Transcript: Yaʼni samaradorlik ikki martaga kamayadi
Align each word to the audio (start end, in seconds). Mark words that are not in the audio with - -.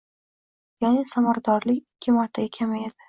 Yaʼni 0.85 1.03
samaradorlik 1.11 1.83
ikki 1.85 2.17
martaga 2.17 2.53
kamayadi 2.59 2.99